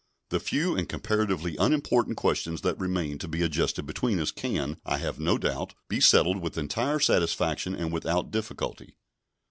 [0.31, 4.97] The few and comparatively unimportant questions that remain to be adjusted between us can, I
[4.97, 8.97] have no doubt, be settled with entire satisfaction and without difficulty.